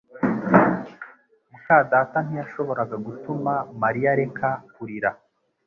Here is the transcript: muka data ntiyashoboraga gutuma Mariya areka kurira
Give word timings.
muka 1.51 1.77
data 1.91 2.17
ntiyashoboraga 2.25 2.95
gutuma 3.05 3.51
Mariya 3.81 4.07
areka 4.15 4.49
kurira 4.73 5.09